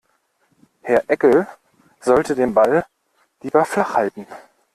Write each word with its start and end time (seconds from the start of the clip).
Herr 0.81 1.07
Eckel 1.07 1.45
sollte 1.99 2.33
den 2.33 2.55
Ball 2.55 2.83
lieber 3.43 3.63
flach 3.65 3.93
halten. 3.93 4.25